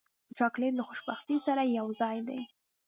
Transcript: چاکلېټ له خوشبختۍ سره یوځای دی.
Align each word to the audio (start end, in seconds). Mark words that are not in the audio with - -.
چاکلېټ 0.37 0.73
له 0.77 0.83
خوشبختۍ 0.87 1.37
سره 1.45 1.61
یوځای 1.77 2.17
دی. 2.27 2.39